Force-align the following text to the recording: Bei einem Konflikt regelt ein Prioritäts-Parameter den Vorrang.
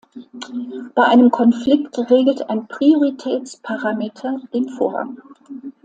Bei 0.95 1.03
einem 1.05 1.29
Konflikt 1.29 1.95
regelt 2.09 2.49
ein 2.49 2.65
Prioritäts-Parameter 2.67 4.41
den 4.51 4.67
Vorrang. 4.69 5.21